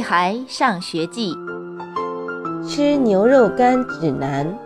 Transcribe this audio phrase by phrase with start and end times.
[0.00, 1.34] 孩上学记》
[2.68, 4.56] 吃牛肉干指南。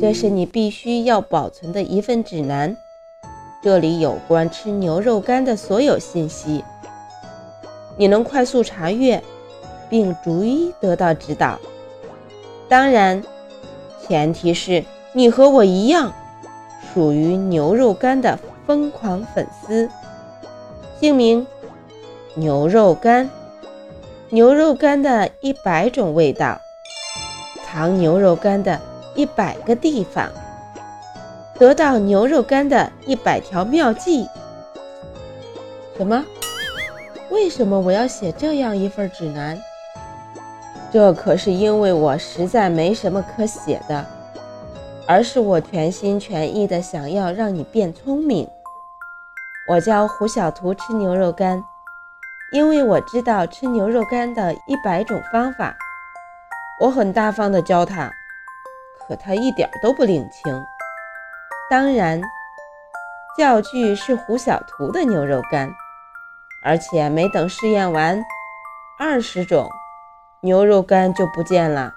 [0.00, 2.76] 这是你必须要保存的一份指南，
[3.62, 6.64] 这里有关吃牛肉干的所有信息，
[7.96, 9.22] 你能快速查阅，
[9.88, 11.58] 并逐一得到指导。
[12.68, 13.22] 当然，
[14.06, 14.82] 前提是
[15.12, 16.12] 你和我一样，
[16.92, 19.88] 属于牛肉干的疯狂粉丝。
[20.98, 21.46] 姓名：
[22.34, 23.28] 牛肉干。
[24.28, 26.60] 牛肉干的一百种味道，
[27.64, 28.80] 藏牛肉干的
[29.16, 30.30] 一百个地方，
[31.58, 34.28] 得到牛肉干的一百条妙计。
[35.96, 36.24] 什么？
[37.30, 39.60] 为什么我要写这样一份指南？
[40.92, 44.06] 这可是因为我实在没什么可写的，
[45.06, 48.48] 而是我全心全意的想要让你变聪明。
[49.68, 51.62] 我教胡小图吃牛肉干，
[52.52, 55.76] 因为我知道吃牛肉干的一百种方法。
[56.80, 58.10] 我很大方地教他，
[59.06, 60.64] 可他一点都不领情。
[61.70, 62.20] 当然，
[63.38, 65.70] 教具是胡小图的牛肉干，
[66.64, 68.20] 而且没等试验完，
[68.98, 69.68] 二十种
[70.40, 71.92] 牛肉干就不见了。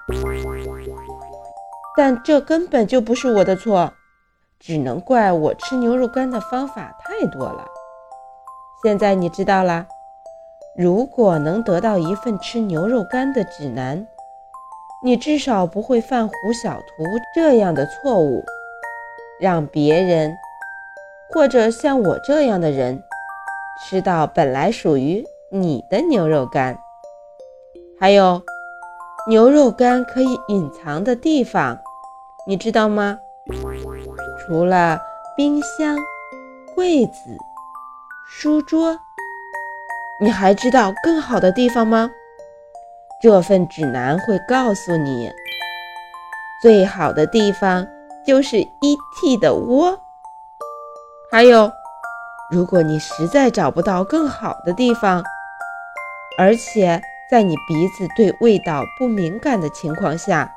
[1.96, 3.92] 但这根本就不是我的错。
[4.60, 7.66] 只能怪我吃牛肉干的方法太多了。
[8.82, 9.86] 现在你知道了，
[10.76, 14.04] 如果能得到一份吃牛肉干的指南，
[15.04, 18.44] 你至少不会犯胡小图这样的错误，
[19.38, 20.36] 让别人
[21.32, 23.00] 或者像我这样的人
[23.80, 26.76] 吃到本来属于你的牛肉干。
[28.00, 28.42] 还有，
[29.28, 31.78] 牛肉干可以隐藏的地方，
[32.48, 33.16] 你知道吗？
[34.40, 35.00] 除了
[35.36, 35.96] 冰箱、
[36.74, 37.36] 柜子、
[38.28, 38.98] 书桌，
[40.20, 42.10] 你还知道更好的地方吗？
[43.20, 45.30] 这份指南会告诉你，
[46.62, 47.86] 最好的地方
[48.24, 49.36] 就是 E.T.
[49.38, 49.98] 的窝。
[51.30, 51.72] 还有，
[52.50, 55.22] 如果你实在找不到更好的地方，
[56.38, 57.00] 而且
[57.30, 60.54] 在你鼻子对味道不敏感的情况下，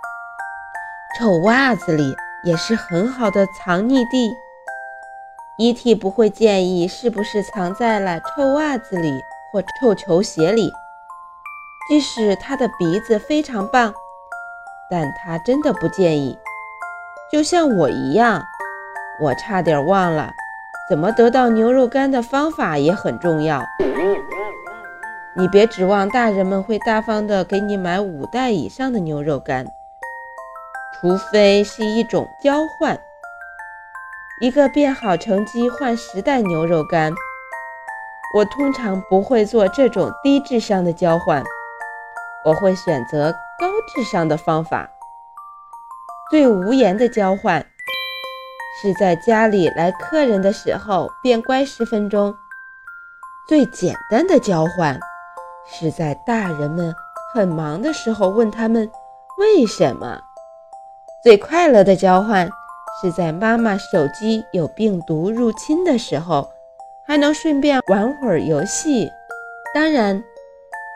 [1.17, 2.15] 臭袜子里。
[2.43, 4.31] 也是很好的藏匿地。
[5.57, 5.95] E.T.
[5.95, 9.21] 不会建议是不是藏在了臭袜子里
[9.51, 10.71] 或臭球鞋里。
[11.89, 13.93] 即使他的鼻子非常棒，
[14.89, 16.37] 但他真的不建议。
[17.31, 18.43] 就像我一样，
[19.21, 20.31] 我差点忘了
[20.89, 23.63] 怎么得到牛肉干的方法也很重要。
[25.33, 29.65] 你别指望大人们会大方的给你买五袋以上的牛肉干。
[30.99, 32.99] 除非是一种交换，
[34.41, 37.13] 一个变好成绩换十袋牛肉干。
[38.33, 41.43] 我通常不会做这种低智商的交换，
[42.43, 44.89] 我会选择高智商的方法。
[46.29, 47.65] 最无言的交换，
[48.81, 52.33] 是在家里来客人的时候变乖十分钟；
[53.47, 54.99] 最简单的交换，
[55.65, 56.93] 是在大人们
[57.33, 58.91] 很忙的时候问他们
[59.37, 60.19] 为什么。
[61.23, 62.49] 最快乐的交换
[63.01, 66.49] 是在妈妈手机有病毒入侵的时候，
[67.07, 69.09] 还能顺便玩会儿游戏。
[69.73, 70.21] 当然，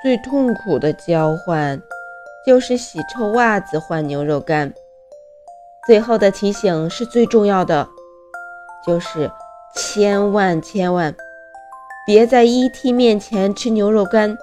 [0.04, 1.82] 最痛苦的交换
[2.46, 4.74] 就是洗臭袜子换牛肉干。
[5.88, 7.88] 最后的提醒是最重要的，
[8.86, 9.32] 就是
[9.74, 11.16] 千万千万
[12.06, 14.38] 别在 ET 面前吃牛肉干，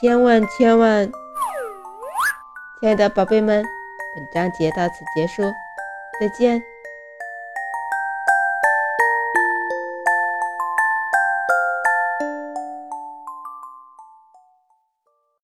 [0.00, 1.10] 千万千万！
[2.80, 3.64] 亲爱的宝贝们。
[4.12, 5.42] 本章节到此结束，
[6.20, 6.60] 再见。